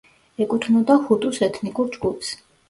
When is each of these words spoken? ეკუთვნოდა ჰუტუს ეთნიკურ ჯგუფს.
ეკუთვნოდა 0.45 0.95
ჰუტუს 1.09 1.41
ეთნიკურ 1.49 1.93
ჯგუფს. 1.99 2.35